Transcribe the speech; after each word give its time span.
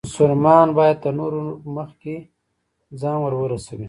مسلمان 0.09 0.67
باید 0.77 0.97
تر 1.03 1.11
نورو 1.19 1.41
مخکې 1.75 2.15
ځان 3.01 3.17
ورورسوي. 3.21 3.79